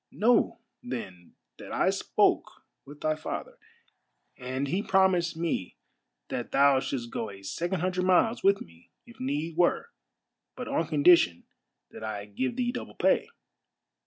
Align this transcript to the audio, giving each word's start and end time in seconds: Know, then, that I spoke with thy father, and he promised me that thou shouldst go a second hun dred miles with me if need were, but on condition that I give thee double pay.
Know, 0.11 0.61
then, 0.81 1.35
that 1.59 1.71
I 1.71 1.91
spoke 1.91 2.63
with 2.85 3.01
thy 3.01 3.15
father, 3.15 3.59
and 4.35 4.67
he 4.67 4.81
promised 4.81 5.37
me 5.37 5.77
that 6.29 6.51
thou 6.51 6.79
shouldst 6.79 7.11
go 7.11 7.29
a 7.29 7.43
second 7.43 7.81
hun 7.81 7.91
dred 7.91 8.07
miles 8.07 8.43
with 8.43 8.61
me 8.61 8.89
if 9.05 9.19
need 9.19 9.57
were, 9.57 9.89
but 10.55 10.67
on 10.67 10.87
condition 10.87 11.43
that 11.91 12.03
I 12.03 12.25
give 12.25 12.55
thee 12.55 12.71
double 12.71 12.95
pay. 12.95 13.29